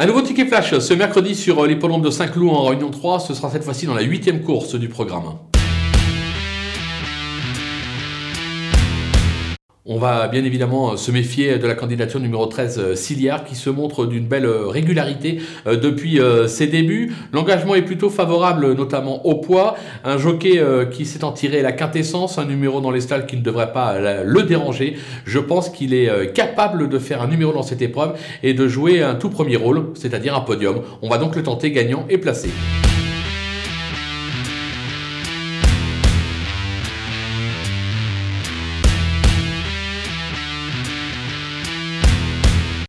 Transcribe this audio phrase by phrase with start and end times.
[0.00, 3.18] Un nouveau ticket flash ce mercredi sur l'hippodrome de Saint-Cloud en Réunion 3.
[3.18, 5.34] Ce sera cette fois-ci dans la huitième course du programme.
[9.90, 14.04] On va bien évidemment se méfier de la candidature numéro 13 Siliard qui se montre
[14.04, 17.14] d'une belle régularité euh, depuis euh, ses débuts.
[17.32, 19.76] L'engagement est plutôt favorable notamment au poids.
[20.04, 23.38] Un jockey euh, qui s'est en tiré la quintessence, un numéro dans les stalles qui
[23.38, 24.98] ne devrait pas le déranger.
[25.24, 28.12] Je pense qu'il est capable de faire un numéro dans cette épreuve
[28.42, 30.82] et de jouer un tout premier rôle, c'est-à-dire un podium.
[31.00, 32.50] On va donc le tenter gagnant et placé.